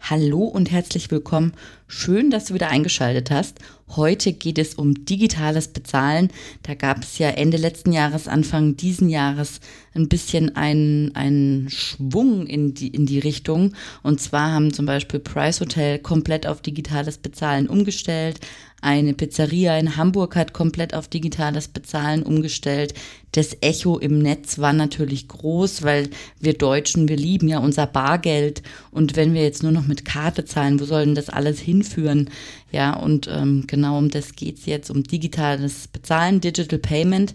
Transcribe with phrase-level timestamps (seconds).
[0.00, 1.52] Hallo und herzlich willkommen.
[1.86, 3.58] Schön, dass du wieder eingeschaltet hast.
[3.88, 6.30] Heute geht es um digitales Bezahlen.
[6.62, 9.60] Da gab es ja Ende letzten Jahres, Anfang diesen Jahres
[9.94, 13.74] ein bisschen einen, Schwung in die, in die Richtung.
[14.02, 18.40] Und zwar haben zum Beispiel Price Hotel komplett auf digitales Bezahlen umgestellt.
[18.80, 22.94] Eine Pizzeria in Hamburg hat komplett auf digitales Bezahlen umgestellt.
[23.32, 26.08] Das Echo im Netz war natürlich groß, weil
[26.38, 28.62] wir Deutschen, wir lieben ja unser Bargeld.
[28.92, 32.30] Und wenn wir jetzt nur noch mit Karte zahlen, wo soll denn das alles hinführen?
[32.70, 37.34] Ja, und ähm, genau um das geht's jetzt, um digitales Bezahlen, Digital Payment.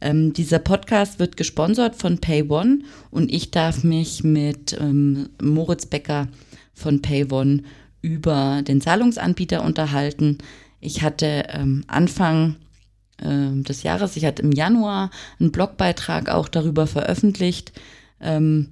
[0.00, 2.80] Ähm, dieser Podcast wird gesponsert von PayOne
[3.10, 6.28] und ich darf mich mit ähm, Moritz Becker
[6.72, 7.62] von PayOne
[8.02, 10.38] über den Zahlungsanbieter unterhalten.
[10.84, 12.56] Ich hatte ähm, Anfang
[13.18, 17.72] äh, des Jahres, ich hatte im Januar einen Blogbeitrag auch darüber veröffentlicht.
[18.20, 18.68] Ähm,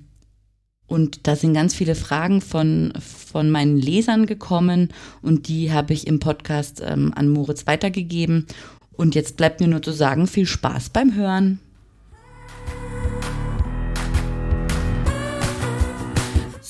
[0.87, 6.07] und da sind ganz viele Fragen von, von meinen Lesern gekommen und die habe ich
[6.07, 8.47] im Podcast ähm, an Moritz weitergegeben.
[8.93, 11.61] Und jetzt bleibt mir nur zu sagen, viel Spaß beim Hören.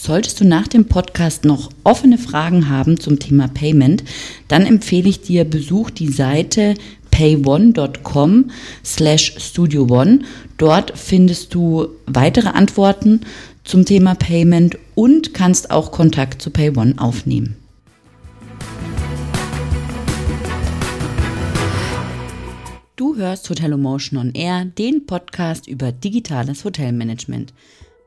[0.05, 4.03] Solltest du nach dem Podcast noch offene Fragen haben zum Thema Payment,
[4.48, 6.75] dann empfehle ich dir, besuch die Seite
[7.12, 8.50] payone.com
[8.84, 10.22] slash studio one.
[10.56, 13.20] Dort findest du weitere Antworten
[13.62, 17.55] zum Thema Payment und kannst auch Kontakt zu PayOne aufnehmen.
[22.97, 27.53] Du hörst Hotelomotion on Air, den Podcast über digitales Hotelmanagement.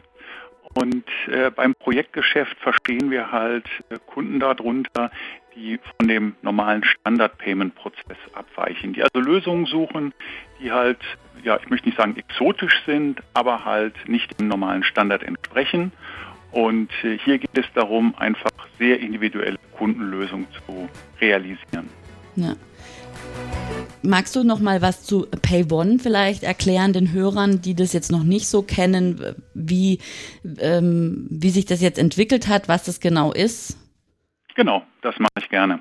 [0.72, 5.11] Und äh, beim Projektgeschäft verstehen wir halt äh, Kunden darunter,
[5.55, 10.15] die von dem normalen Standard-Payment-Prozess abweichen, die also Lösungen suchen,
[10.62, 11.00] die halt,
[11.44, 15.93] ja, ich möchte nicht sagen exotisch sind, aber halt nicht dem normalen Standard entsprechen
[16.53, 20.88] und äh, hier geht es darum, einfach sehr individuelle Kundenlösungen zu
[21.21, 21.88] realisieren.
[22.37, 22.55] Ja.
[24.03, 28.22] Magst du noch mal was zu PayOne vielleicht erklären den Hörern, die das jetzt noch
[28.22, 29.99] nicht so kennen, wie,
[30.59, 33.77] ähm, wie sich das jetzt entwickelt hat, was das genau ist?
[34.55, 35.81] Genau, das mache ich gerne.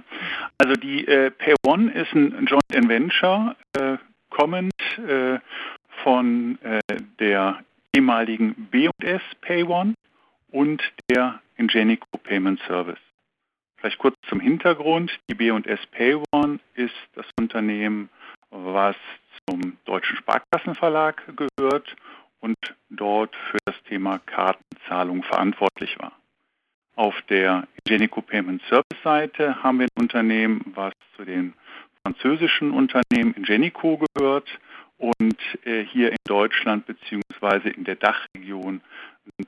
[0.58, 3.98] Also die äh, PayOne ist ein Joint Venture, äh,
[4.30, 4.74] kommend
[5.08, 5.40] äh,
[6.04, 6.80] von äh,
[7.20, 7.60] der
[7.96, 9.94] ehemaligen B&S PayOne
[10.52, 13.00] und der Ingenico Payment Service.
[13.78, 15.12] Vielleicht kurz zum Hintergrund.
[15.30, 18.10] Die B&S PayOne ist das Unternehmen,
[18.50, 18.96] was
[19.48, 21.96] zum Deutschen Sparkassenverlag gehört
[22.42, 22.58] und
[22.90, 26.14] dort für das Thema Kartenzahlung verantwortlich war.
[26.96, 31.54] Auf der Ingenico Payment Service Seite haben wir ein Unternehmen, was zu den
[32.04, 34.50] französischen Unternehmen Ingenico gehört
[34.98, 37.70] und äh, hier in Deutschland bzw.
[37.70, 38.82] in der Dachregion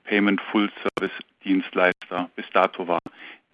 [0.03, 2.99] Payment Full Service Dienstleister bis dato war.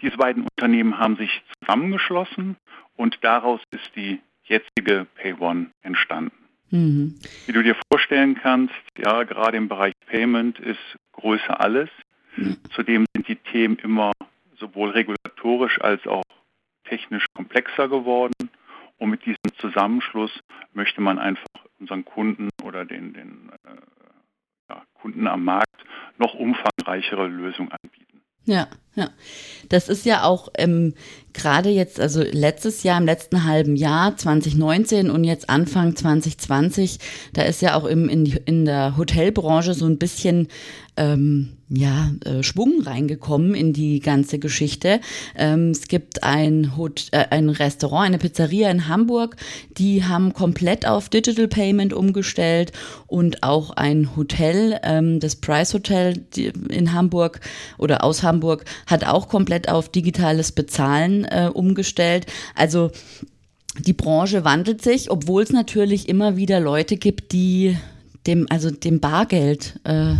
[0.02, 2.56] Diese beiden Unternehmen haben sich zusammengeschlossen
[2.96, 6.32] und daraus ist die jetzige PayOne entstanden.
[6.70, 7.16] Mhm.
[7.46, 11.90] Wie du dir vorstellen kannst, ja, gerade im Bereich Payment ist Größe alles.
[12.36, 12.58] Mhm.
[12.76, 14.12] Zudem sind die Themen immer
[14.60, 16.24] sowohl regulatorisch als auch
[16.84, 18.34] technisch komplexer geworden.
[18.98, 20.32] Und mit diesem Zusammenschluss
[20.74, 21.46] möchte man einfach
[21.80, 23.97] unseren Kunden oder den, den äh,
[24.70, 25.84] ja, Kunden am Markt
[26.18, 28.22] noch umfangreichere Lösungen anbieten.
[28.46, 28.68] Ja,
[28.98, 29.12] Ja,
[29.70, 30.96] das ist ja auch ähm,
[31.38, 36.98] gerade jetzt, also letztes Jahr, im letzten halben Jahr, 2019 und jetzt Anfang 2020,
[37.34, 40.48] da ist ja auch im, in, in der Hotelbranche so ein bisschen
[40.98, 45.02] ähm, ja, äh, Schwung reingekommen in die ganze Geschichte.
[45.36, 49.36] Ähm, es gibt ein, Hot äh, ein Restaurant, eine Pizzeria in Hamburg,
[49.78, 52.72] die haben komplett auf Digital Payment umgestellt
[53.06, 57.42] und auch ein Hotel, ähm, das Price Hotel in Hamburg
[57.78, 62.26] oder aus Hamburg, hat auch komplett auf digitales Bezahlen äh, umgestellt.
[62.56, 62.92] Also
[63.78, 67.78] die Branche wandelt sich, obwohl es natürlich immer wieder Leute gibt, die
[68.26, 70.16] dem, also dem Bargeld äh,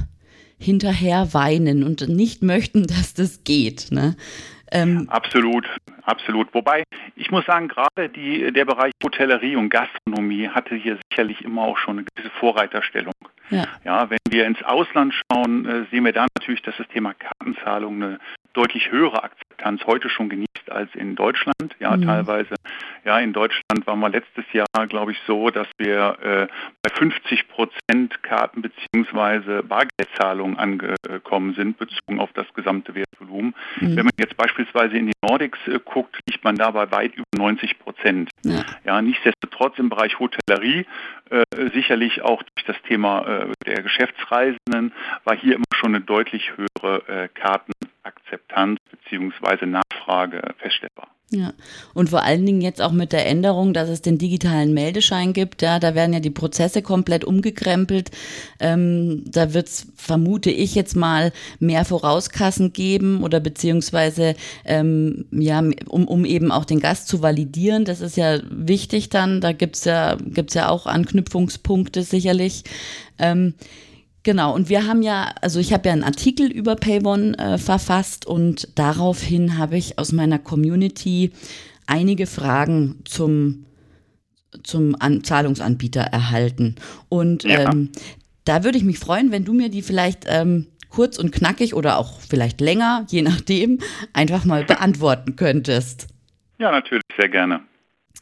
[0.60, 3.88] hinterher weinen und nicht möchten, dass das geht.
[3.92, 4.16] Ne?
[4.72, 5.66] Ähm, absolut,
[6.04, 6.54] absolut.
[6.54, 6.84] Wobei,
[7.16, 11.78] ich muss sagen, gerade die, der Bereich Hotellerie und Gastronomie hatte hier sicherlich immer auch
[11.78, 13.14] schon eine gewisse Vorreiterstellung.
[13.50, 13.66] Ja.
[13.86, 18.04] ja wenn wir ins Ausland schauen, äh, sehen wir da natürlich, dass das Thema Kartenzahlung
[18.04, 18.20] eine
[18.58, 21.76] deutlich höhere Akzeptanz heute schon genießt als in Deutschland.
[21.80, 22.02] Ja, mhm.
[22.04, 22.56] teilweise.
[23.06, 26.48] Ja, in Deutschland waren wir letztes Jahr, glaube ich, so, dass wir äh,
[26.82, 29.62] bei 50 Prozent Karten bzw.
[29.62, 33.54] Bargeldzahlungen angekommen sind, bezogen auf das gesamte Wertvolumen.
[33.80, 33.96] Mhm.
[33.96, 37.26] Wenn man jetzt beispielsweise in die Nordics äh, guckt, liegt man da bei weit über
[37.36, 38.32] 90 Prozent.
[38.44, 38.64] Ja.
[38.86, 40.86] ja, nichtsdestotrotz im Bereich Hotellerie,
[41.30, 41.44] äh,
[41.74, 44.94] sicherlich auch durch das Thema äh, der Geschäftsreisenden,
[45.24, 47.72] war hier immer schon eine deutlich höhere äh, Karten
[48.08, 49.66] Akzeptanz bzw.
[49.66, 51.10] Nachfrage feststellbar.
[51.30, 51.52] Ja,
[51.94, 55.62] und vor allen Dingen jetzt auch mit der Änderung, dass es den digitalen Meldeschein gibt,
[55.62, 58.12] ja, da werden ja die Prozesse komplett umgekrempelt.
[58.62, 65.62] Ähm, da wird es, vermute ich jetzt mal, mehr Vorauskassen geben oder beziehungsweise, ähm, ja,
[65.90, 67.84] um, um eben auch den Gast zu validieren.
[67.84, 69.42] Das ist ja wichtig dann.
[69.42, 72.64] Da gibt's ja, gibt's ja auch Anknüpfungspunkte sicherlich.
[73.20, 73.54] Ähm,
[74.28, 78.26] Genau, und wir haben ja, also ich habe ja einen Artikel über Payone äh, verfasst
[78.26, 81.32] und daraufhin habe ich aus meiner Community
[81.86, 83.64] einige Fragen zum,
[84.64, 86.76] zum An Zahlungsanbieter erhalten.
[87.08, 87.72] Und ja.
[87.72, 87.94] ähm,
[88.44, 91.98] da würde ich mich freuen, wenn du mir die vielleicht ähm, kurz und knackig oder
[91.98, 93.80] auch vielleicht länger, je nachdem,
[94.12, 96.08] einfach mal beantworten könntest.
[96.58, 97.62] Ja, natürlich, sehr gerne.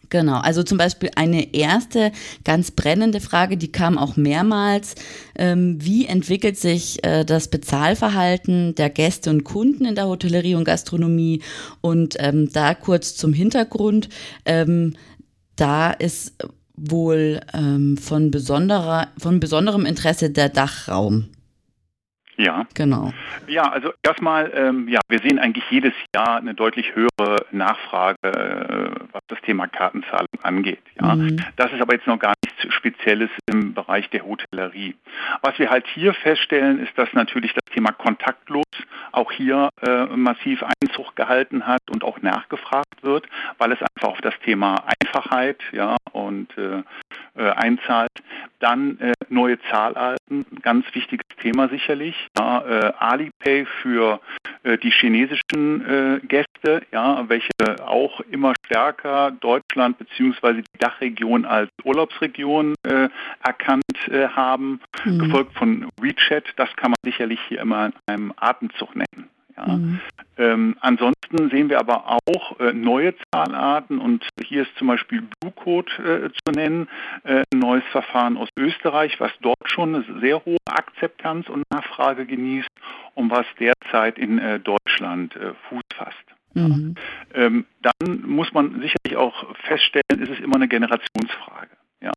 [0.09, 2.11] Genau, also zum Beispiel eine erste
[2.43, 4.95] ganz brennende Frage, die kam auch mehrmals.
[5.35, 10.65] Ähm, wie entwickelt sich äh, das Bezahlverhalten der Gäste und Kunden in der Hotellerie und
[10.65, 11.41] Gastronomie?
[11.81, 14.09] Und ähm, da kurz zum Hintergrund.
[14.45, 14.93] Ähm,
[15.55, 16.33] da ist
[16.75, 21.29] wohl von, besonderer, von besonderem Interesse der Dachraum.
[22.37, 22.65] Ja.
[22.73, 23.13] Genau.
[23.47, 28.89] Ja, also erstmal, ähm, ja, wir sehen eigentlich jedes Jahr eine deutlich höhere Nachfrage, äh,
[29.11, 30.81] was das Thema Kartenzahlung angeht.
[31.01, 31.15] Ja.
[31.15, 31.37] Mhm.
[31.55, 34.95] Das ist aber jetzt noch gar nichts Spezielles im Bereich der Hotellerie.
[35.41, 38.65] Was wir halt hier feststellen, ist, dass natürlich das Thema kontaktlos
[39.11, 43.27] auch hier äh, massiv Einzug gehalten hat und auch nachgefragt wird,
[43.57, 46.83] weil es einfach auf das Thema Einfachheit ja, und äh,
[47.35, 48.11] äh, einzahlt.
[48.59, 52.15] Dann äh, neue Zahlarten, ganz wichtiges Thema sicherlich.
[52.37, 54.19] Ja, äh, Alipay für
[54.63, 57.51] äh, die chinesischen äh, Gäste, ja, welche
[57.85, 60.61] auch immer stärker Deutschland bzw.
[60.61, 63.09] die Dachregion als Urlaubsregion äh,
[63.43, 63.83] erkannt
[64.35, 65.19] haben, mhm.
[65.19, 66.45] gefolgt von WeChat.
[66.57, 69.29] Das kann man sicherlich hier immer in einem Atemzug nennen.
[69.57, 69.67] Ja.
[69.67, 69.99] Mhm.
[70.37, 75.91] Ähm, ansonsten sehen wir aber auch äh, neue Zahlarten und hier ist zum Beispiel Blue-Code
[76.25, 76.89] äh, zu nennen,
[77.23, 82.25] äh, ein neues Verfahren aus Österreich, was dort schon eine sehr hohe Akzeptanz und Nachfrage
[82.25, 82.69] genießt
[83.13, 86.25] und was derzeit in äh, Deutschland äh, Fuß fasst.
[86.53, 86.95] Mhm.
[87.33, 91.69] Ähm, dann muss man sicherlich auch feststellen, ist es immer eine Generationsfrage.
[92.01, 92.11] Ja,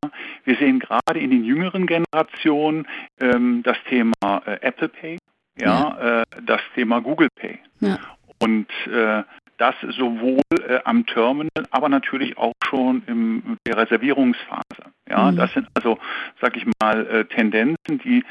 [0.45, 2.87] wir sehen gerade in den jüngeren Generationen
[3.21, 5.19] ähm, das Thema äh, Apple Pay,
[5.59, 6.21] ja, ja.
[6.21, 7.59] Äh, das Thema Google Pay.
[7.81, 7.99] Ja.
[8.39, 9.23] Und äh,
[9.59, 14.93] das sowohl äh, am Terminal, aber natürlich auch schon in der Reservierungsphase.
[15.09, 15.37] Ja, mhm.
[15.37, 15.99] das sind also,
[16.41, 18.25] sag ich mal, äh, Tendenzen, die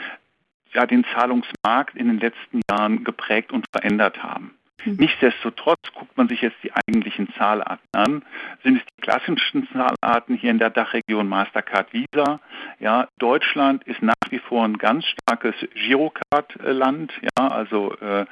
[0.73, 4.57] ja den Zahlungsmarkt in den letzten Jahren geprägt und verändert haben.
[4.85, 4.95] Mhm.
[4.97, 8.23] Nichtsdestotrotz guckt man sich jetzt die eigentlichen Zahlarten an.
[8.63, 12.39] Sind es die klassischen Zahlarten hier in der Dachregion Mastercard Visa?
[12.79, 17.11] Ja, Deutschland ist nach wie vor ein ganz starkes Girocard-Land.
[17.21, 18.25] Ja, also äh,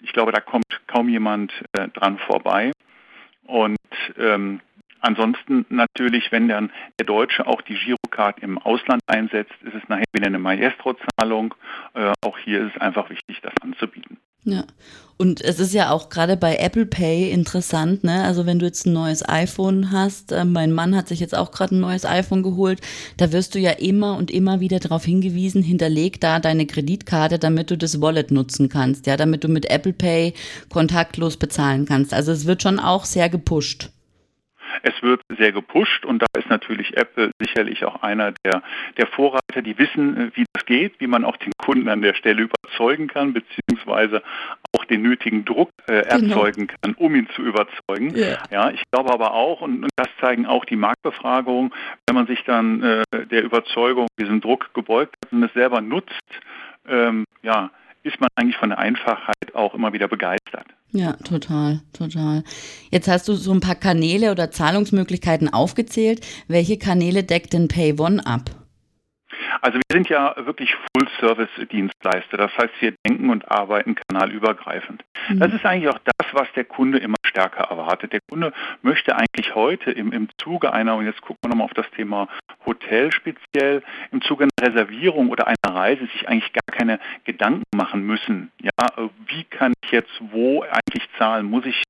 [0.00, 2.72] ich glaube, da kommt kaum jemand äh, dran vorbei.
[3.46, 3.76] Und
[4.18, 4.60] ähm,
[5.02, 10.04] Ansonsten natürlich, wenn dann der Deutsche auch die Girocard im Ausland einsetzt, ist es nachher
[10.12, 11.54] wieder eine Maestro-Zahlung.
[11.94, 14.18] Äh, auch hier ist es einfach wichtig, das anzubieten.
[14.44, 14.64] Ja.
[15.20, 18.24] Und es ist ja auch gerade bei Apple Pay interessant, ne?
[18.24, 21.50] Also wenn du jetzt ein neues iPhone hast, äh, mein Mann hat sich jetzt auch
[21.50, 22.80] gerade ein neues iPhone geholt,
[23.18, 27.70] da wirst du ja immer und immer wieder darauf hingewiesen, hinterleg da deine Kreditkarte, damit
[27.70, 30.32] du das Wallet nutzen kannst, ja, damit du mit Apple Pay
[30.70, 32.14] kontaktlos bezahlen kannst.
[32.14, 33.90] Also es wird schon auch sehr gepusht.
[34.82, 38.62] Es wird sehr gepusht und da ist natürlich Apple sicherlich auch einer der,
[38.96, 42.14] der Vorreiter, die wissen, äh, wie das geht, wie man auch den Kunden an der
[42.14, 44.22] Stelle überzeugen kann, beziehungsweise
[44.76, 46.34] auch den nötigen Druck äh, genau.
[46.34, 46.78] erzeugen genau.
[46.82, 48.14] kann, um ihn zu überzeugen.
[48.14, 48.42] Yeah.
[48.50, 51.72] Ja, ich glaube aber auch, und, und, das zeigen auch die Marktbefragungen,
[52.06, 56.12] wenn man sich dann äh, der Überzeugung, diesen Druck gebeugt hat und es selber nutzt,
[56.88, 57.70] ähm, ja,
[58.02, 60.66] ist man eigentlich von der Einfachheit auch immer wieder begeistert.
[60.92, 62.42] Ja, total, total.
[62.90, 66.26] Jetzt hast du so ein paar Kanäle oder Zahlungsmöglichkeiten aufgezählt.
[66.48, 68.59] Welche Kanäle deckt denn PayOne ab?
[69.60, 72.36] Also wir sind ja wirklich Full-Service-Dienstleister.
[72.36, 75.04] Das heißt, wir denken und arbeiten kanalübergreifend.
[75.28, 75.40] Mhm.
[75.40, 78.12] Das ist eigentlich auch das, was der Kunde immer stärker erwartet.
[78.12, 78.52] Der Kunde
[78.82, 82.28] möchte eigentlich heute im, im Zuge einer, und jetzt gucken wir nochmal auf das Thema
[82.66, 88.06] Hotel speziell, im Zuge einer Reservierung oder einer Reise sich eigentlich gar keine Gedanken machen
[88.06, 88.50] müssen.
[88.60, 88.70] Ja,
[89.26, 91.46] wie kann ich jetzt wo eigentlich zahlen?
[91.46, 91.82] Muss ich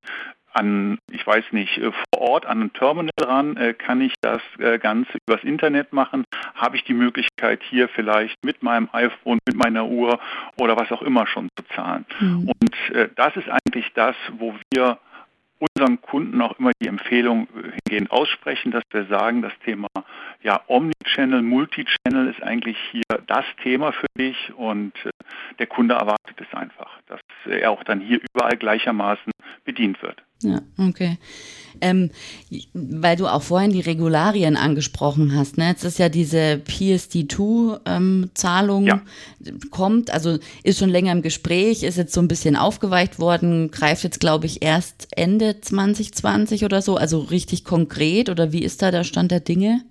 [0.53, 4.41] an, ich weiß nicht, äh, vor Ort an ein Terminal ran, äh, kann ich das
[4.59, 6.25] äh, Ganze übers Internet machen?
[6.55, 10.19] Habe ich die Möglichkeit hier vielleicht mit meinem iPhone, mit meiner Uhr
[10.57, 12.05] oder was auch immer schon zu zahlen?
[12.19, 12.51] Mhm.
[12.59, 12.71] Und
[13.15, 14.97] das ist eigentlich das, wo wir
[15.59, 17.47] unseren Kunden auch immer die Empfehlung
[17.91, 19.87] hingehend aussprechen, dass wir sagen, das Thema
[20.41, 24.93] ja, Omnichannel, Multichannel ist eigentlich hier das Thema für dich und
[25.59, 29.31] der Kunde erwartet es einfach, dass er auch dann hier überall gleichermaßen
[29.65, 30.23] bedient wird.
[30.43, 31.19] Ja, okay.
[31.81, 32.09] Ähm,
[32.73, 35.67] weil du auch vorhin die Regularien angesprochen hast, ne?
[35.69, 39.03] Jetzt ist ja diese PSD2-Zahlung ähm, ja.
[39.69, 44.03] kommt, also ist schon länger im Gespräch, ist jetzt so ein bisschen aufgeweicht worden, greift
[44.03, 47.80] jetzt, glaube ich, erst Ende 2020 oder so, also richtig konkret
[48.29, 49.81] oder wie ist da der Stand der Dinge?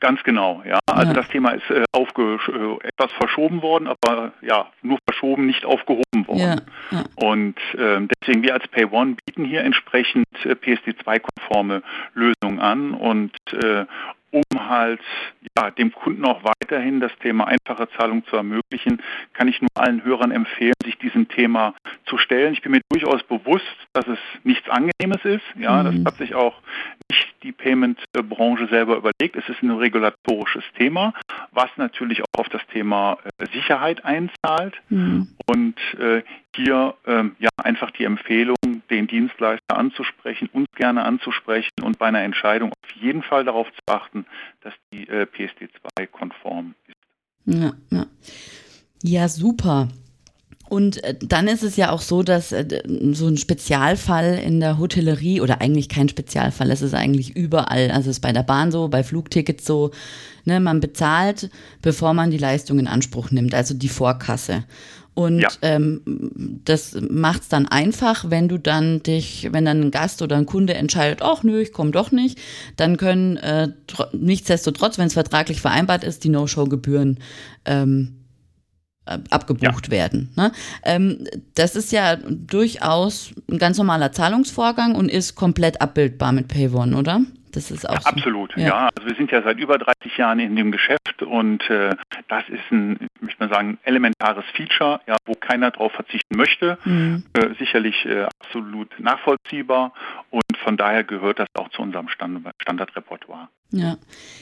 [0.00, 0.78] Ganz genau, ja.
[0.86, 1.14] Also ja.
[1.14, 6.26] das Thema ist äh, aufge äh, etwas verschoben worden, aber ja, nur verschoben, nicht aufgehoben
[6.26, 6.60] worden.
[6.90, 6.98] Ja.
[6.98, 7.04] Ja.
[7.14, 11.82] Und äh, deswegen wir als PayOne bieten hier entsprechend äh, PSD2-konforme
[12.14, 13.86] Lösungen an und äh,
[14.30, 15.00] um halt
[15.56, 20.04] ja, dem Kunden auch weiterhin das Thema einfache Zahlung zu ermöglichen, kann ich nur allen
[20.04, 21.74] Hörern empfehlen, sich diesem Thema
[22.06, 22.52] zu stellen.
[22.52, 25.44] Ich bin mir durchaus bewusst, dass es nichts Angenehmes ist.
[25.58, 26.04] Ja, mhm.
[26.04, 26.60] das hat sich auch
[27.10, 29.36] nicht die Payment-Branche selber überlegt.
[29.36, 31.14] Es ist ein regulatorisches Thema,
[31.52, 34.74] was natürlich auch auf das Thema äh, Sicherheit einzahlt.
[34.88, 35.28] Mhm.
[35.46, 36.22] Und äh,
[36.54, 38.56] hier ähm, ja einfach die Empfehlung,
[38.90, 43.80] den Dienstleister anzusprechen, uns gerne anzusprechen und bei einer Entscheidung auf jeden Fall darauf zu
[43.86, 44.26] achten,
[44.60, 46.96] dass die äh, PSD2 konform ist.
[47.56, 48.06] Ja, ja.
[49.02, 49.88] ja super.
[50.68, 52.82] Und äh, dann ist es ja auch so, dass äh,
[53.12, 58.10] so ein Spezialfall in der Hotellerie oder eigentlich kein Spezialfall, es ist eigentlich überall, also
[58.10, 59.92] es ist bei der Bahn so, bei Flugtickets so,
[60.44, 64.64] ne, man bezahlt, bevor man die Leistung in Anspruch nimmt, also die Vorkasse.
[65.18, 65.48] Und ja.
[65.62, 66.00] ähm,
[66.64, 70.46] das macht es dann einfach, wenn du dann dich, wenn dann ein Gast oder ein
[70.46, 72.38] Kunde entscheidet, ach nö, ich komme doch nicht,
[72.76, 73.66] dann können äh,
[74.12, 77.18] nichtsdestotrotz, wenn es vertraglich vereinbart ist, die No-Show-Gebühren
[77.64, 78.26] ähm,
[79.06, 79.90] äh, abgebucht ja.
[79.90, 80.30] werden.
[80.36, 80.52] Ne?
[80.84, 81.24] Ähm,
[81.56, 87.22] das ist ja durchaus ein ganz normaler Zahlungsvorgang und ist komplett abbildbar mit PayOne, oder?
[87.58, 88.08] Das ist auch ja, so.
[88.10, 88.66] Absolut, ja.
[88.66, 88.88] ja.
[88.94, 91.96] Also wir sind ja seit über 30 Jahren in dem Geschäft und äh,
[92.28, 96.78] das ist ein, ich möchte mal sagen, elementares Feature, ja, wo keiner darauf verzichten möchte.
[96.84, 97.24] Mhm.
[97.32, 99.92] Äh, sicherlich äh, absolut nachvollziehbar
[100.30, 103.48] und von daher gehört das auch zu unserem Stand Standardrepertoire.
[103.70, 103.98] Ja,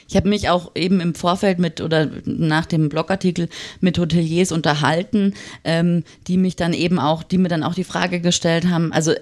[0.08, 3.48] ich habe mich auch eben im Vorfeld mit oder nach dem Blogartikel
[3.80, 8.20] mit Hoteliers unterhalten, ähm, die mich dann eben auch, die mir dann auch die Frage
[8.20, 8.92] gestellt haben.
[8.92, 9.14] Also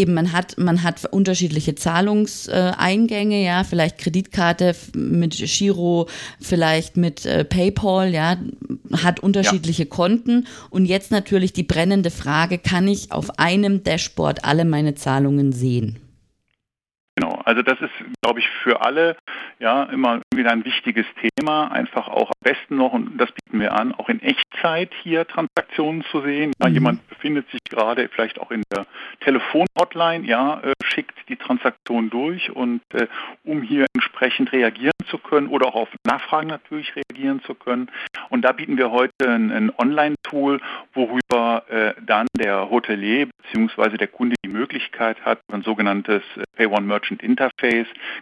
[0.00, 6.08] eben man hat man hat unterschiedliche Zahlungseingänge, ja, vielleicht Kreditkarte mit Giro,
[6.40, 8.36] vielleicht mit äh, PayPal, ja,
[8.92, 9.88] hat unterschiedliche ja.
[9.88, 15.52] Konten und jetzt natürlich die brennende Frage, kann ich auf einem Dashboard alle meine Zahlungen
[15.52, 15.98] sehen?
[17.50, 17.90] Also das ist,
[18.22, 19.16] glaube ich, für alle
[19.58, 21.04] ja immer wieder ein wichtiges
[21.36, 25.26] Thema, einfach auch am besten noch, und das bieten wir an, auch in Echtzeit hier
[25.26, 26.52] Transaktionen zu sehen.
[26.62, 26.74] Ja, mhm.
[26.74, 28.86] Jemand befindet sich gerade vielleicht auch in der
[29.18, 33.08] Telefonhotline, ja, äh, schickt die Transaktion durch und äh,
[33.42, 37.90] um hier entsprechend reagieren zu können oder auch auf Nachfragen natürlich reagieren zu können.
[38.28, 40.60] Und da bieten wir heute ein, ein Online-Tool,
[40.94, 43.96] worüber äh, dann der Hotelier bzw.
[43.96, 47.39] der Kunde die Möglichkeit hat, ein sogenanntes äh, Pay One Merchant Interface,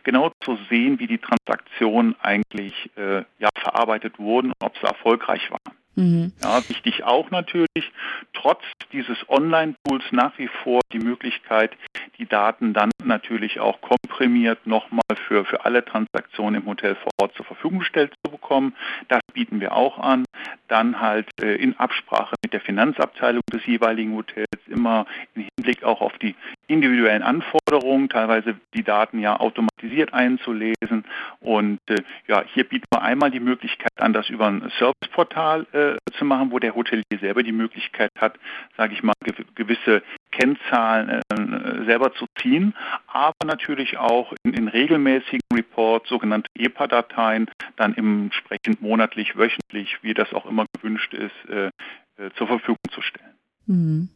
[0.05, 5.51] genau zu sehen, wie die Transaktionen eigentlich äh, ja, verarbeitet wurden und ob sie erfolgreich
[5.51, 5.79] waren.
[5.99, 6.33] Mhm.
[6.45, 7.93] Ja, wichtig auch natürlich,
[8.33, 11.77] trotz dieses Online-Tools nach wie vor die Möglichkeit,
[12.19, 17.35] die Daten dann natürlich auch komprimiert nochmal für, für alle Transaktionen im Hotel vor Ort
[17.35, 18.77] zur Verfügung gestellt zu bekommen.
[19.09, 20.25] Das bieten wir auch an.
[20.69, 26.01] Dann halt äh, in Absprache mit der Finanzabteilung des jeweiligen Hotels immer im Hinblick auch
[26.01, 26.37] auf die
[26.69, 31.05] individuellen Anforderungen, teilweise die Daten ja automatisiert einzulesen.
[31.41, 36.13] Und äh, ja, hier bieten wir einmal die Möglichkeit an, das über ein Serviceportal äh,
[36.17, 38.39] zu machen, wo der Hotelier selber die Möglichkeit hat,
[38.77, 39.15] sage ich mal,
[39.55, 42.75] gewisse Kennzahlen äh, selber zu ziehen,
[43.07, 50.33] aber natürlich auch in, in regelmäßigen Reports, sogenannte EPA-Dateien, dann entsprechend monatlich, wöchentlich, wie das
[50.33, 51.71] auch immer gewünscht ist, äh,
[52.19, 53.35] äh, zur Verfügung zu stellen.
[53.67, 54.09] Mhm.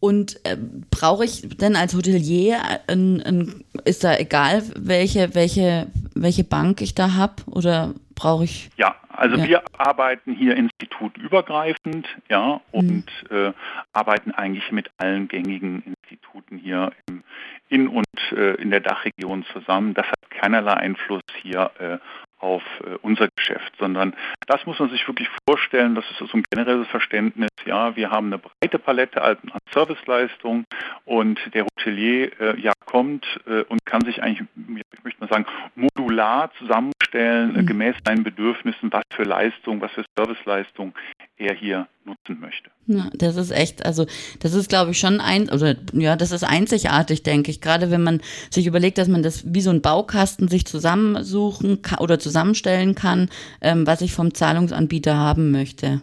[0.00, 0.56] Und äh,
[0.90, 6.94] brauche ich denn als Hotelier, ein, ein, ist da egal, welche, welche, welche Bank ich
[6.94, 8.70] da habe oder brauche ich?
[8.76, 9.44] Ja, also ja.
[9.44, 13.36] wir arbeiten hier institutübergreifend, ja, und mhm.
[13.36, 13.52] äh,
[13.92, 17.22] arbeiten eigentlich mit allen gängigen Instituten hier im,
[17.68, 19.92] in und äh, in der Dachregion zusammen.
[19.92, 21.98] Das hat keinerlei Einfluss hier äh,
[22.40, 24.14] auf äh, unser Geschäft, sondern
[24.46, 28.26] das muss man sich wirklich vorstellen, das ist so ein generelles Verständnis, ja, wir haben
[28.26, 29.36] eine breite Palette an
[29.72, 30.64] Serviceleistungen
[31.04, 34.46] und der Hotelier äh, ja kommt äh, und kann sich eigentlich,
[34.92, 37.66] ich möchte mal sagen, modular zusammenstellen, mhm.
[37.66, 40.94] gemäß seinen Bedürfnissen, was für Leistung, was für Serviceleistung
[41.40, 42.70] er hier nutzen möchte.
[42.86, 44.06] Ja, das ist echt, also
[44.40, 47.60] das ist, glaube ich, schon ein, oder ja, das ist einzigartig, denke ich.
[47.60, 48.20] Gerade wenn man
[48.50, 53.30] sich überlegt, dass man das wie so ein Baukasten sich zusammensuchen oder zusammenstellen kann,
[53.60, 56.02] ähm, was ich vom Zahlungsanbieter haben möchte.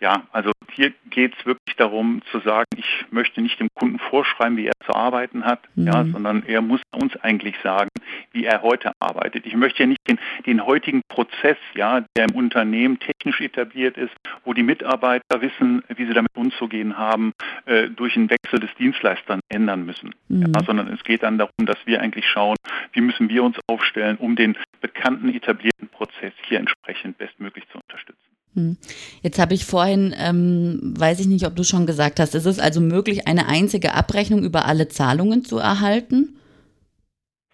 [0.00, 4.56] Ja, also hier geht es wirklich darum zu sagen, ich möchte nicht dem Kunden vorschreiben,
[4.56, 5.86] wie er zu arbeiten hat, mhm.
[5.86, 7.88] ja, sondern er muss uns eigentlich sagen,
[8.32, 9.46] wie er heute arbeitet.
[9.46, 14.14] Ich möchte ja nicht den, den heutigen Prozess, ja, der im Unternehmen technisch etabliert ist,
[14.44, 17.32] wo die Mitarbeiter wissen, wie sie damit umzugehen haben,
[17.66, 20.14] äh, durch einen Wechsel des Dienstleisters ändern müssen.
[20.28, 20.52] Mhm.
[20.54, 22.56] Ja, sondern es geht dann darum, dass wir eigentlich schauen,
[22.92, 28.33] wie müssen wir uns aufstellen, um den bekannten etablierten Prozess hier entsprechend bestmöglich zu unterstützen.
[28.54, 28.76] Hm.
[29.22, 32.58] Jetzt habe ich vorhin, ähm, weiß ich nicht, ob du schon gesagt hast, ist es
[32.58, 36.36] also möglich, eine einzige Abrechnung über alle Zahlungen zu erhalten?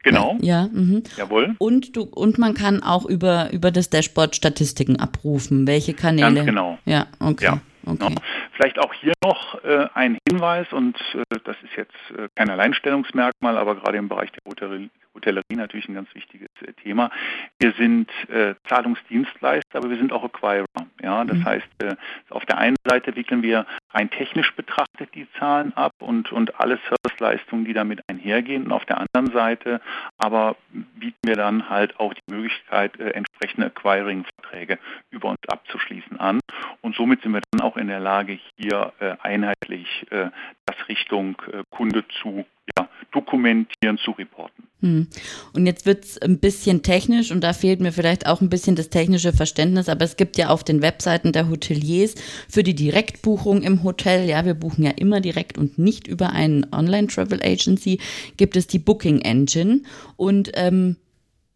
[0.02, 0.38] Genau.
[0.40, 1.02] Ja, mhm.
[1.16, 1.57] jawohl.
[1.59, 5.66] Und du und man kann auch über über das Dashboard Statistiken abrufen.
[5.66, 6.35] Welche Kanäle?
[6.35, 6.78] Ganz genau.
[6.87, 7.45] Ja, okay.
[7.45, 7.61] Ja.
[7.87, 8.12] Okay.
[8.12, 8.21] Ja.
[8.52, 13.57] Vielleicht auch hier noch äh, ein Hinweis, und äh, das ist jetzt äh, kein Alleinstellungsmerkmal,
[13.57, 17.11] aber gerade im Bereich der Hotellerie, Hotellerie natürlich ein ganz wichtiges äh, Thema.
[17.59, 20.67] Wir sind äh, Zahlungsdienstleister, aber wir sind auch Acquirer.
[21.02, 21.45] Ja, das mhm.
[21.45, 21.97] heißt, äh,
[22.30, 26.78] auf der einen Seite wickeln wir rein technisch betrachtet die Zahlen ab und, und alle
[26.89, 28.65] Serviceleistungen, die damit einhergehen.
[28.65, 29.80] Und auf der anderen Seite
[30.19, 34.78] aber bieten wir dann halt auch die Möglichkeit, äh, entsprechende Acquiring-Verträge
[35.11, 36.41] über uns abzuschließen an.
[36.82, 40.30] Und somit sind wir dann auch in der Lage, hier äh, einheitlich äh,
[40.67, 41.37] das Richtung
[41.71, 42.45] Kunde zu
[42.78, 44.65] ja, dokumentieren, zu reporten.
[44.81, 45.09] Hm.
[45.53, 48.77] Und jetzt wird es ein bisschen technisch und da fehlt mir vielleicht auch ein bisschen
[48.77, 52.15] das technische Verständnis, aber es gibt ja auf den Webseiten der Hoteliers
[52.49, 56.67] für die Direktbuchung im Hotel, ja, wir buchen ja immer direkt und nicht über eine
[56.73, 58.01] Online-Travel Agency,
[58.37, 59.83] gibt es die Booking Engine
[60.17, 60.97] und ähm,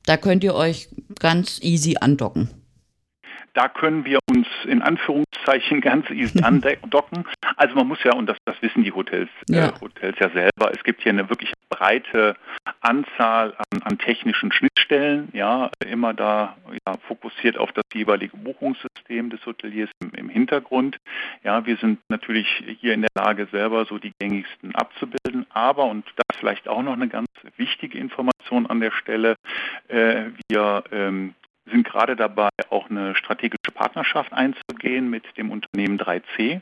[0.05, 0.89] da könnt ihr euch
[1.19, 2.51] ganz easy andocken.
[3.55, 7.25] Da können wir uns in Anführungszeichen ganz easy andocken.
[7.57, 9.69] Also man muss ja, und das, das wissen die Hotels, äh, ja.
[9.69, 12.37] Äh, Hotels ja selber, es gibt hier eine wirklich breite
[12.81, 19.45] Anzahl an, an technischen Schnittstellen, ja, immer da ja, fokussiert auf das jeweilige Buchungssystem des
[19.47, 20.99] Hoteliers im, im Hintergrund.
[21.43, 22.47] Ja, wir sind natürlich
[22.81, 26.93] hier in der Lage, selber so die gängigsten abzubilden, aber, und das vielleicht auch noch
[26.93, 29.37] eine ganz wichtige Information an der Stelle,
[29.89, 31.35] äh, wir ähm,
[31.67, 36.61] sind gerade dabei, auch eine strategische Partnerschaft einzugehen mit dem Unternehmen 3C.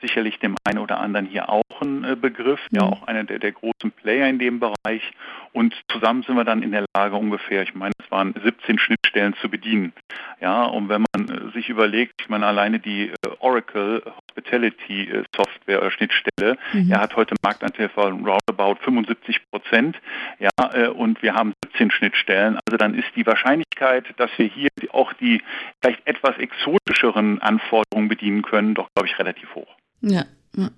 [0.00, 2.92] Sicherlich dem einen oder anderen hier auch ein äh, Begriff, ja mhm.
[2.92, 5.12] auch einer der, der großen Player in dem Bereich.
[5.56, 9.34] Und zusammen sind wir dann in der Lage ungefähr, ich meine, es waren 17 Schnittstellen
[9.40, 9.94] zu bedienen.
[10.38, 15.80] Ja, und wenn man äh, sich überlegt, ich meine, alleine die äh, Oracle Hospitality Software
[15.80, 16.90] oder Schnittstelle, mhm.
[16.92, 19.96] er hat heute Marktanteil von roundabout 75 Prozent.
[20.38, 22.58] Ja, und wir haben 17 Schnittstellen.
[22.66, 25.40] Also dann ist die Wahrscheinlichkeit, dass wir hier auch die
[25.80, 29.74] vielleicht etwas exotischeren Anforderungen bedienen können, doch, glaube ich, relativ hoch.
[30.02, 30.68] Ja, ja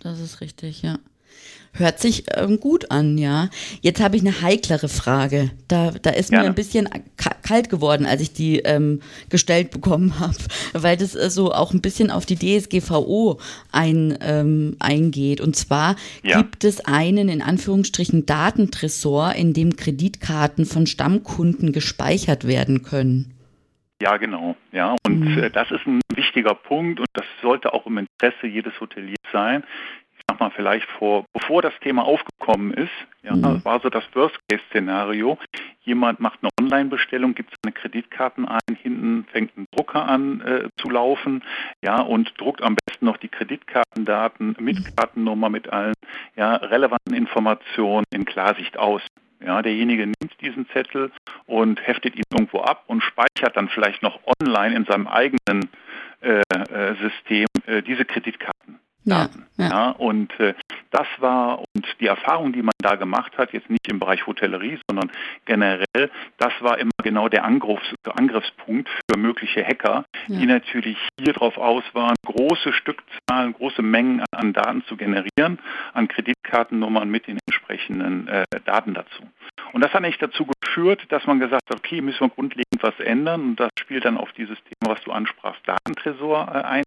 [0.00, 0.98] das ist richtig, ja.
[1.78, 3.48] Hört sich ähm, gut an, ja.
[3.80, 5.52] Jetzt habe ich eine heiklere Frage.
[5.68, 6.44] Da, da ist Gerne.
[6.44, 10.36] mir ein bisschen kalt geworden, als ich die ähm, gestellt bekommen habe,
[10.72, 13.38] weil das äh, so auch ein bisschen auf die DSGVO
[13.70, 15.40] ein, ähm, eingeht.
[15.40, 16.38] Und zwar ja.
[16.38, 23.34] gibt es einen in Anführungsstrichen Datentresor, in dem Kreditkarten von Stammkunden gespeichert werden können.
[24.00, 24.56] Ja, genau.
[24.72, 25.38] Ja, und mhm.
[25.38, 29.64] äh, das ist ein wichtiger Punkt und das sollte auch im Interesse jedes Hoteliers sein.
[30.38, 33.64] Sag mal, vielleicht vor, bevor das Thema aufgekommen ist, ja, mhm.
[33.64, 35.36] war so das Worst-Case-Szenario.
[35.80, 40.90] Jemand macht eine Online-Bestellung, gibt seine Kreditkarten ein, hinten fängt ein Drucker an äh, zu
[40.90, 41.42] laufen,
[41.82, 44.94] ja, und druckt am besten noch die Kreditkartendaten mit mhm.
[44.94, 45.94] Kartennummer, mit allen
[46.36, 49.02] ja, relevanten Informationen in Klarsicht aus.
[49.44, 51.10] Ja, derjenige nimmt diesen Zettel
[51.46, 55.68] und heftet ihn irgendwo ab und speichert dann vielleicht noch online in seinem eigenen
[56.20, 58.78] äh, äh System äh, diese Kreditkarten.
[59.08, 59.68] Ja, ja.
[59.68, 60.54] ja, und äh,
[60.90, 64.78] das war und die Erfahrung, die man da gemacht hat, jetzt nicht im Bereich Hotellerie,
[64.88, 65.10] sondern
[65.44, 70.38] generell, das war immer genau der Angriffs Angriffspunkt für mögliche Hacker, ja.
[70.38, 75.58] die natürlich hier drauf aus waren, große Stückzahlen, große Mengen an Daten zu generieren,
[75.92, 79.22] an Kreditkartennummern mit den entsprechenden äh, Daten dazu.
[79.72, 80.46] Und das hat eigentlich dazu
[80.78, 83.42] geführt, dass man gesagt hat, okay, müssen wir grundlegend was ändern.
[83.42, 86.84] Und das spielt dann auf dieses Thema, was du ansprachst, Datentresor äh, ein.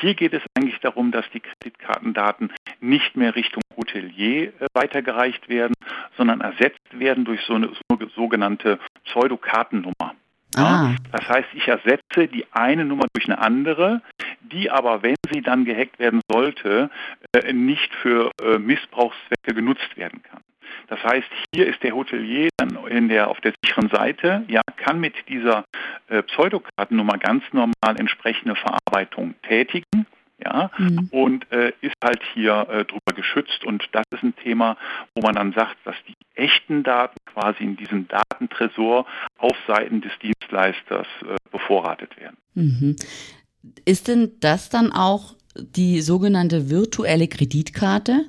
[0.00, 5.74] Hier geht es eigentlich darum, dass die Kreditkartendaten nicht mehr Richtung Hotelier äh, weitergereicht werden,
[6.16, 7.70] sondern ersetzt werden durch so eine
[8.16, 10.14] sogenannte Pseudokartennummer.
[10.56, 10.94] Ah.
[11.12, 14.02] Das heißt, ich ersetze die eine Nummer durch eine andere,
[14.40, 16.90] die aber, wenn sie dann gehackt werden sollte,
[17.34, 20.40] äh, nicht für Missbrauchszwecke genutzt werden kann.
[20.88, 25.00] Das heißt, hier ist der Hotelier dann in der, auf der sicheren Seite, ja, kann
[25.00, 25.64] mit dieser
[26.08, 30.06] äh, Pseudokartennummer ganz normal entsprechende Verarbeitung tätigen.
[30.40, 31.08] Ja, mhm.
[31.10, 34.76] und äh, ist halt hier äh, drüber geschützt und das ist ein Thema,
[35.12, 39.04] wo man dann sagt, dass die echten Daten quasi in diesem Datentresor
[39.36, 42.36] auf Seiten des Dienstleisters äh, bevorratet werden.
[42.54, 42.94] Mhm.
[43.84, 48.26] Ist denn das dann auch die sogenannte virtuelle Kreditkarte?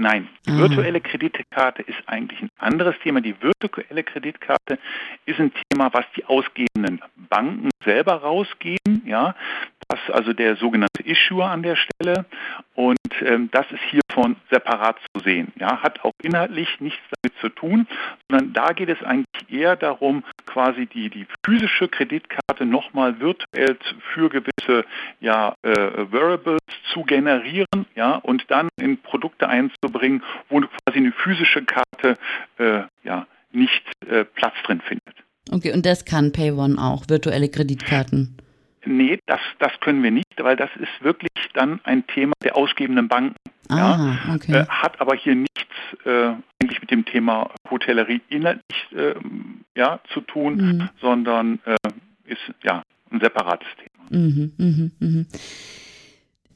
[0.00, 0.56] Nein, die ah.
[0.56, 3.20] virtuelle Kreditkarte ist eigentlich ein anderes Thema.
[3.20, 4.78] Die virtuelle Kreditkarte
[5.26, 9.02] ist ein Thema, was die ausgebenden Banken selber rausgeben.
[9.04, 9.34] Ja,
[9.88, 12.24] das ist also der sogenannte Issuer an der Stelle.
[12.74, 15.52] Und ähm, das ist hiervon separat zu sehen.
[15.58, 17.86] Ja, hat auch inhaltlich nichts damit zu tun,
[18.30, 23.76] sondern da geht es eigentlich eher darum, quasi die, die physische Kreditkarte nochmal virtuell
[24.14, 24.84] für gewisse
[25.20, 25.70] ja, äh,
[26.10, 26.60] Variables
[26.92, 29.48] zu generieren ja, und dann in Produkte
[29.90, 32.18] einzubringen, wo quasi eine physische Karte
[32.58, 35.16] äh, ja, nicht äh, Platz drin findet.
[35.50, 38.36] Okay, und das kann PayOne auch, virtuelle Kreditkarten.
[38.86, 43.08] Nee, das, das können wir nicht, weil das ist wirklich dann ein Thema der ausgebenden
[43.08, 43.36] Banken.
[43.68, 44.52] Ah, ja, okay.
[44.52, 49.14] äh, hat aber hier nichts äh, eigentlich mit dem Thema Hotellerie inhaltlich äh,
[49.76, 50.88] ja, zu tun, mhm.
[51.00, 51.76] sondern äh,
[52.24, 54.20] ist ja ein separates Thema.
[54.22, 55.24] Mhm, mh, mh.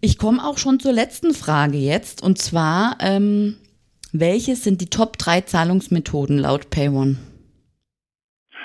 [0.04, 3.56] Ich komme auch schon zur letzten Frage jetzt und zwar, ähm,
[4.12, 7.16] welche sind die Top 3 Zahlungsmethoden laut PayOne?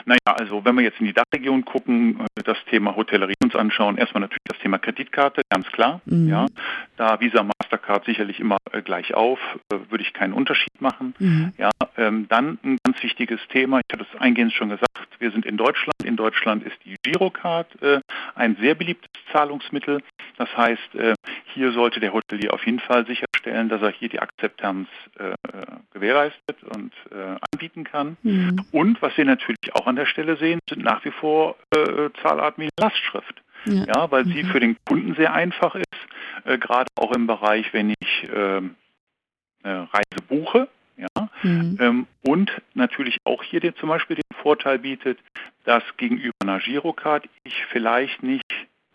[0.06, 3.98] Naja, also wenn wir jetzt in die Dachregion gucken, äh, das Thema Hotellerie uns anschauen,
[3.98, 6.02] erstmal natürlich das Thema Kreditkarte, ganz klar.
[6.06, 6.30] Mhm.
[6.30, 6.46] Ja,
[6.98, 9.40] da Visa, Mastercard sicherlich immer äh, gleich auf,
[9.72, 11.14] äh, würde ich keinen Unterschied machen.
[11.20, 11.54] Mhm.
[11.58, 15.46] Ja, ähm, dann ein ganz wichtiges Thema, ich hatte es eingehend schon gesagt, wir sind
[15.46, 15.94] in Deutschland.
[16.04, 17.68] In Deutschland ist die Girocard
[18.36, 20.02] ein sehr beliebtes Zahlungsmittel.
[20.38, 20.90] Das heißt,
[21.54, 25.34] hier sollte der Hotelier auf jeden Fall sicherstellen, dass er hier die Akzeptanz äh,
[25.94, 26.94] gewährleistet und
[27.52, 28.18] anbieten kann.
[28.24, 28.66] Mhm.
[28.72, 31.56] Und was wir natürlich auch an der Stelle sehen, sind nach wie vor
[32.22, 33.42] Zahlarten wie Lastschrift.
[33.66, 33.86] Ja.
[33.86, 34.32] ja, weil mhm.
[34.32, 38.76] sie für den Kunden sehr einfach ist, gerade auch im Bereich, wenn ich ähm,
[39.64, 40.68] Reise buche,
[41.00, 41.30] ja?
[41.44, 41.78] Mhm.
[41.80, 45.20] Ähm, und natürlich auch hier den, zum Beispiel den Vorteil bietet,
[45.64, 48.44] dass gegenüber einer Girocard ich vielleicht nicht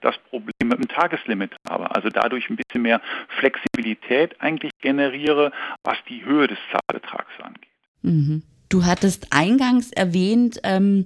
[0.05, 1.95] das Problem mit dem Tageslimit habe.
[1.95, 3.01] Also dadurch ein bisschen mehr
[3.39, 5.51] Flexibilität eigentlich generiere,
[5.83, 7.69] was die Höhe des Zahlbetrags angeht.
[8.03, 8.43] Mhm.
[8.69, 11.05] Du hattest eingangs erwähnt, ähm,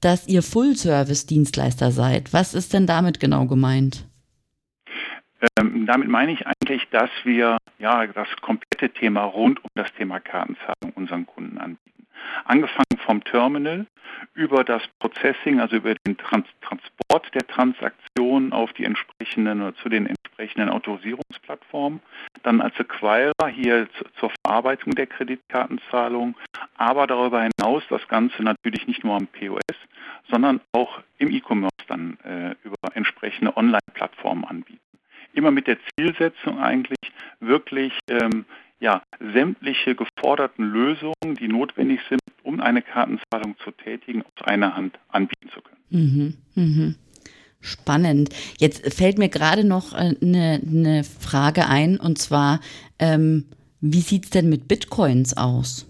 [0.00, 2.32] dass ihr Full-Service-Dienstleister seid.
[2.32, 4.08] Was ist denn damit genau gemeint?
[5.58, 10.20] Ähm, damit meine ich eigentlich, dass wir ja das komplette Thema rund um das Thema
[10.20, 12.01] Kartenzahlung unseren Kunden anbieten.
[12.44, 13.86] Angefangen vom Terminal
[14.34, 19.88] über das Processing, also über den Trans Transport der Transaktionen auf die entsprechenden oder zu
[19.88, 22.00] den entsprechenden Autorisierungsplattformen,
[22.42, 26.36] dann als Acquirer hier zur Verarbeitung der Kreditkartenzahlung,
[26.76, 29.76] aber darüber hinaus das Ganze natürlich nicht nur am POS,
[30.30, 34.80] sondern auch im E-Commerce dann äh, über entsprechende Online-Plattformen anbieten.
[35.34, 36.98] Immer mit der Zielsetzung eigentlich
[37.40, 38.44] wirklich ähm,
[38.82, 44.98] ja, sämtliche geforderten Lösungen, die notwendig sind, um eine Kartenzahlung zu tätigen, aus einer Hand
[45.08, 45.78] anbieten zu können.
[45.90, 46.94] Mhm, mhm.
[47.60, 48.30] Spannend.
[48.58, 52.58] Jetzt fällt mir gerade noch eine, äh, eine Frage ein, und zwar,
[52.98, 53.44] ähm,
[53.80, 55.86] wie sieht es denn mit Bitcoins aus?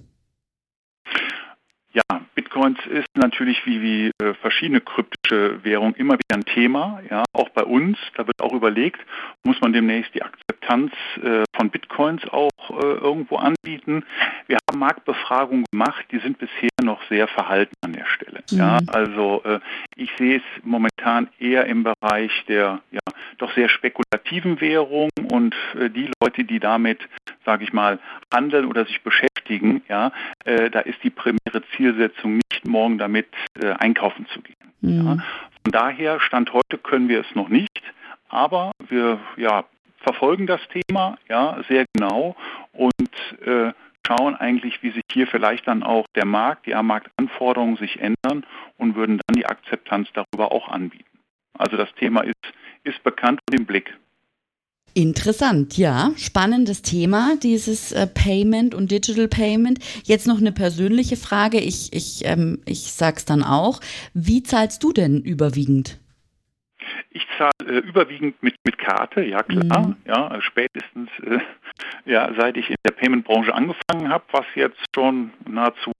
[2.62, 7.48] Bitcoins ist natürlich wie, wie äh, verschiedene kryptische Währungen immer wieder ein Thema, ja, auch
[7.48, 7.98] bei uns.
[8.16, 9.00] Da wird auch überlegt,
[9.42, 14.04] muss man demnächst die Akzeptanz äh, von Bitcoins auch äh, irgendwo anbieten.
[14.46, 18.44] Wir haben Marktbefragungen gemacht, die sind bisher noch sehr verhalten an der Stelle.
[18.52, 18.58] Mhm.
[18.58, 19.58] Ja, also äh,
[19.96, 23.00] ich sehe es momentan eher im Bereich der ja,
[23.38, 27.00] doch sehr spekulativen Währungen und äh, die Leute, die damit,
[27.44, 27.98] sage ich mal,
[28.32, 30.12] handeln oder sich beschäftigen, ja,
[30.44, 33.28] äh, da ist die primäre Zielsetzung nicht morgen damit
[33.60, 34.56] äh, einkaufen zu gehen.
[34.80, 35.06] Mhm.
[35.06, 35.16] Ja.
[35.62, 37.82] Von daher, Stand heute können wir es noch nicht,
[38.28, 39.64] aber wir ja,
[39.98, 42.36] verfolgen das Thema ja, sehr genau
[42.72, 43.10] und
[43.44, 43.72] äh,
[44.06, 48.44] schauen eigentlich, wie sich hier vielleicht dann auch der Markt, die Marktanforderungen sich ändern
[48.78, 51.04] und würden dann die Akzeptanz darüber auch anbieten.
[51.56, 52.34] Also das Thema ist,
[52.82, 53.96] ist bekannt und im Blick.
[54.94, 56.12] Interessant, ja.
[56.16, 59.78] Spannendes Thema, dieses äh, Payment und Digital Payment.
[60.04, 61.58] Jetzt noch eine persönliche Frage.
[61.58, 63.80] Ich, ich, ähm, ich sag's dann auch.
[64.12, 65.98] Wie zahlst du denn überwiegend?
[67.10, 69.86] Ich zahle äh, überwiegend mit, mit Karte, ja klar.
[69.86, 69.96] Mhm.
[70.06, 71.38] Ja, also spätestens äh,
[72.04, 75.92] ja, seit ich in der Payment-Branche angefangen habe, was jetzt schon nahezu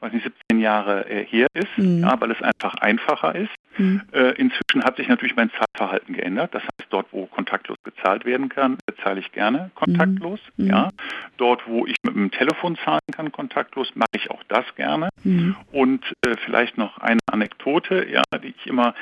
[0.00, 2.02] weiß nicht, 17 Jahre äh, her ist, mhm.
[2.02, 3.54] ja, weil es einfach einfacher ist.
[3.78, 4.02] Mhm.
[4.12, 6.54] Äh, inzwischen hat sich natürlich mein Zahlverhalten geändert.
[6.54, 10.40] Das heißt, dort, wo kontaktlos gezahlt werden kann, zahle ich gerne kontaktlos.
[10.56, 10.64] Mhm.
[10.64, 10.70] mhm.
[10.70, 10.88] Ja.
[11.36, 15.08] Dort, wo ich mit dem Telefon zahlen kann, kontaktlos, mache ich auch das gerne.
[15.24, 15.56] Mhm.
[15.72, 18.94] Und äh, vielleicht noch eine Anekdote, ja, die ich immer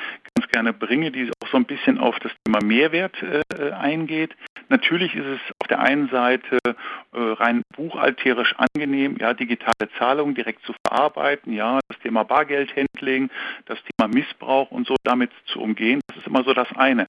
[0.49, 4.35] gerne bringe, die auch so ein bisschen auf das Thema Mehrwert äh, eingeht.
[4.69, 6.73] Natürlich ist es auf der einen Seite äh,
[7.13, 13.29] rein buchhalterisch angenehm, ja, digitale Zahlungen direkt zu verarbeiten, ja, das Thema Bargeldhandling,
[13.65, 17.07] das Thema Missbrauch und so damit zu umgehen, das ist immer so das eine.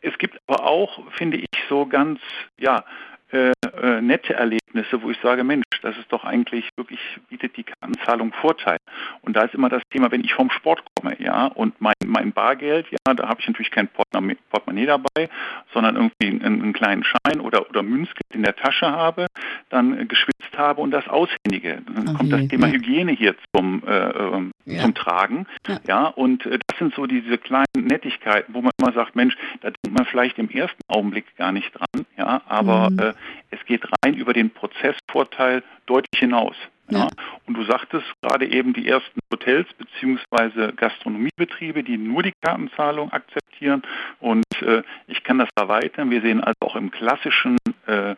[0.00, 2.20] Es gibt aber auch, finde ich, so ganz,
[2.58, 2.84] ja,
[3.32, 7.64] äh, äh, nette Erlebnisse, wo ich sage, Mensch, das ist doch eigentlich wirklich, bietet die
[7.64, 8.78] Kartenzahlung Vorteil.
[9.22, 12.32] Und da ist immer das Thema, wenn ich vom Sport komme, ja, und mein, mein
[12.32, 15.28] Bargeld, ja, da habe ich natürlich kein Portemonnaie dabei,
[15.72, 19.26] sondern irgendwie einen, einen, kleinen Schein oder, oder Münzgeld in der Tasche habe,
[19.70, 21.82] dann äh, geschwitzt habe und das aushändige.
[21.86, 22.66] Dann okay, kommt das Thema.
[22.68, 24.82] Hygiene hier zum, äh, ähm, ja.
[24.82, 25.46] zum Tragen.
[25.66, 29.36] Ja, ja und äh, das sind so diese kleinen Nettigkeiten, wo man immer sagt, Mensch,
[29.60, 32.98] da denkt man vielleicht im ersten Augenblick gar nicht dran, ja, aber mhm.
[32.98, 33.12] äh,
[33.50, 36.56] es geht rein über den Prozessvorteil deutlich hinaus.
[36.88, 36.98] Ja.
[37.00, 37.08] ja.
[37.46, 40.72] Und du sagtest gerade eben die ersten Hotels bzw.
[40.72, 43.82] Gastronomiebetriebe, die nur die Kartenzahlung akzeptieren.
[44.20, 46.10] Und äh, ich kann das erweitern.
[46.10, 48.14] Wir sehen also auch im klassischen äh,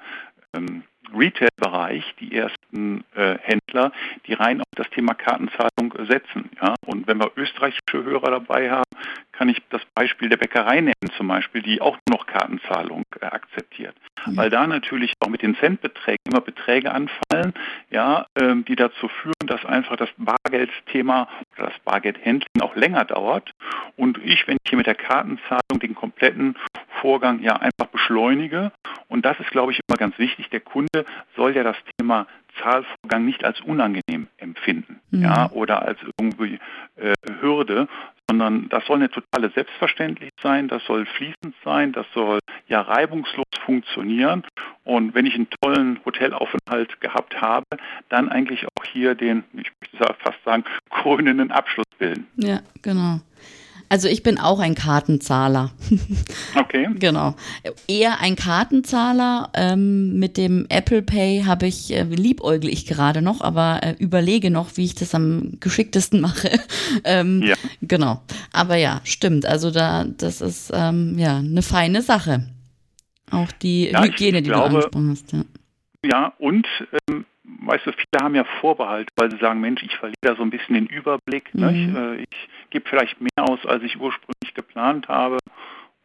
[0.55, 0.83] ähm,
[1.15, 3.93] Retail-Bereich die ersten Händler,
[4.27, 6.51] die rein auf das Thema Kartenzahlung setzen.
[6.61, 6.75] Ja?
[6.87, 8.85] Und wenn wir österreichische Hörer dabei haben,
[9.33, 13.95] kann ich das Beispiel der Bäckerei nennen zum Beispiel, die auch noch Kartenzahlung äh, akzeptiert.
[14.27, 14.37] Mhm.
[14.37, 17.55] Weil da natürlich auch mit den Centbeträgen immer Beträge anfallen,
[17.91, 23.53] ja, ähm, die dazu führen, dass einfach das Bargeldthema oder das Bargeldhandling auch länger dauert.
[23.97, 26.57] Und ich, wenn ich hier mit der Kartenzahlung den kompletten
[27.01, 28.73] Vorgang ja einfach beschleunige,
[29.09, 31.05] und das ist, glaube ich, immer ganz wichtig, der Kunde
[31.37, 32.27] soll ja das Thema
[32.63, 35.23] Zahlvorgang nicht als unangenehm empfinden mhm.
[35.23, 36.59] ja, oder als irgendwie
[36.97, 37.89] äh, Hürde,
[38.29, 43.47] sondern das soll eine totale Selbstverständlichkeit sein, das soll fließend sein, das soll ja reibungslos
[43.65, 44.43] funktionieren.
[44.85, 47.67] Und wenn ich einen tollen Hotelaufenthalt gehabt habe,
[48.09, 52.27] dann eigentlich auch hier den, ich möchte fast sagen, krönenden Abschluss bilden.
[52.37, 53.21] Ja, genau.
[53.89, 55.71] Also ich bin auch ein Kartenzahler.
[56.55, 56.89] Okay.
[56.99, 57.35] genau.
[57.87, 59.51] Eher ein Kartenzahler.
[59.55, 64.51] Ähm, mit dem Apple Pay habe ich, äh, liebäugle ich gerade noch, aber äh, überlege
[64.51, 66.51] noch, wie ich das am geschicktesten mache.
[67.05, 67.55] ähm, ja.
[67.81, 68.23] Genau.
[68.53, 69.47] Aber ja, stimmt.
[69.47, 72.49] Also da, das ist ähm, ja eine feine Sache.
[73.31, 75.33] Auch die ja, Hygiene, die glaube, du angesprochen hast.
[75.33, 75.45] Ja,
[76.05, 76.67] ja und
[77.09, 77.25] ähm,
[77.65, 80.51] weißt du, viele haben ja Vorbehalt, weil sie sagen, Mensch, ich verliere da so ein
[80.51, 81.55] bisschen den Überblick.
[81.55, 81.97] Mhm.
[81.97, 85.39] Äh, ich gebe vielleicht mehr aus, als ich ursprünglich geplant habe.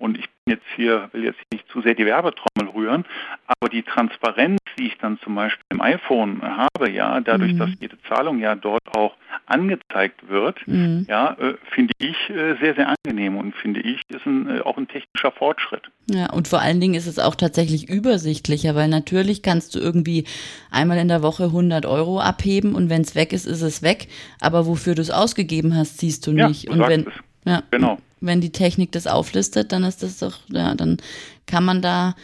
[0.03, 3.05] Und ich bin jetzt hier, will jetzt nicht zu sehr die Werbetrommel rühren,
[3.47, 7.59] aber die Transparenz, die ich dann zum Beispiel im iPhone habe, ja, dadurch, mhm.
[7.59, 11.05] dass jede Zahlung ja dort auch angezeigt wird, mhm.
[11.07, 14.77] ja, äh, finde ich äh, sehr, sehr angenehm und finde ich, ist ein, äh, auch
[14.77, 15.89] ein technischer Fortschritt.
[16.11, 20.25] Ja, und vor allen Dingen ist es auch tatsächlich übersichtlicher, weil natürlich kannst du irgendwie
[20.69, 24.09] einmal in der Woche 100 Euro abheben und wenn es weg ist, ist es weg,
[24.41, 26.65] aber wofür du es ausgegeben hast, siehst du nicht.
[26.65, 27.13] Ja, und wenn, es.
[27.45, 27.99] ja, genau.
[28.23, 30.97] Wenn die Technik das auflistet, dann ist das doch, ja, dann
[31.45, 32.15] kann man da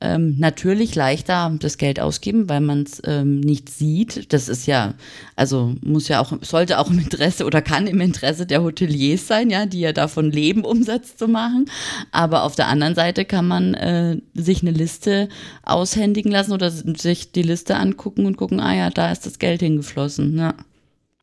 [0.00, 4.32] ähm, natürlich leichter das Geld ausgeben, weil man es ähm, nicht sieht.
[4.32, 4.94] Das ist ja,
[5.34, 9.50] also muss ja auch, sollte auch im Interesse oder kann im Interesse der Hoteliers sein,
[9.50, 11.66] ja, die ja davon leben, Umsatz zu machen.
[12.12, 15.28] Aber auf der anderen Seite kann man äh, sich eine Liste
[15.64, 19.60] aushändigen lassen oder sich die Liste angucken und gucken, ah ja, da ist das Geld
[19.60, 20.38] hingeflossen.
[20.38, 20.54] Ja.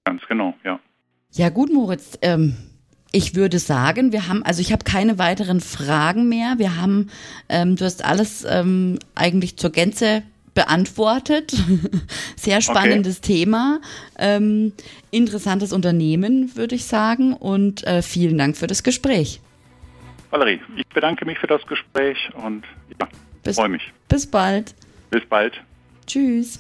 [0.04, 0.80] Ganz genau, ja.
[1.32, 2.18] Ja gut, Moritz.
[2.22, 2.56] Ähm,
[3.16, 6.56] ich würde sagen, wir haben, also ich habe keine weiteren Fragen mehr.
[6.58, 7.10] Wir haben,
[7.48, 10.24] ähm, du hast alles ähm, eigentlich zur Gänze
[10.54, 11.54] beantwortet.
[12.36, 13.46] Sehr spannendes okay.
[13.46, 13.80] Thema.
[14.20, 14.74] Ähm,
[15.12, 17.34] interessantes Unternehmen, würde ich sagen.
[17.34, 19.40] Und äh, vielen Dank für das Gespräch.
[20.30, 22.66] Valerie, ich bedanke mich für das Gespräch und
[23.00, 23.08] ja,
[23.54, 23.94] freue mich.
[24.10, 24.76] Bis bald.
[25.10, 25.54] Bis bald.
[26.06, 26.60] Tschüss.